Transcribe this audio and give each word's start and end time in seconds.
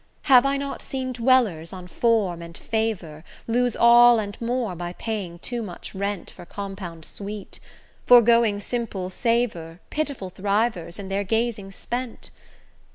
Have 0.23 0.47
I 0.47 0.57
not 0.57 0.81
seen 0.81 1.13
dwellers 1.13 1.71
on 1.71 1.85
form 1.87 2.41
and 2.41 2.57
favour 2.57 3.23
Lose 3.45 3.75
all 3.75 4.17
and 4.17 4.35
more 4.41 4.75
by 4.75 4.93
paying 4.93 5.37
too 5.37 5.61
much 5.61 5.93
rent 5.93 6.31
For 6.31 6.43
compound 6.43 7.05
sweet; 7.05 7.59
forgoing 8.07 8.59
simple 8.59 9.11
savour, 9.11 9.79
Pitiful 9.91 10.31
thrivers, 10.31 10.97
in 10.97 11.09
their 11.09 11.23
gazing 11.23 11.69
spent? 11.69 12.31